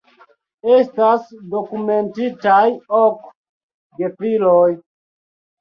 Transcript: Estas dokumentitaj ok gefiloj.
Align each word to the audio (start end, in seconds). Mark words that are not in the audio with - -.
Estas 0.75 1.27
dokumentitaj 1.51 2.63
ok 3.01 3.31
gefiloj. 4.01 4.69